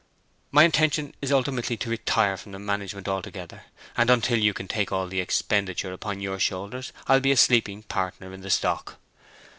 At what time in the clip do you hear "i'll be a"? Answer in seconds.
7.05-7.37